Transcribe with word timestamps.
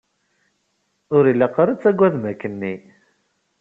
Ur 1.15 1.23
ilaq 1.31 1.55
ara 1.61 1.71
ad 1.73 1.79
tagadem 1.81 2.23
akkenni. 2.31 2.73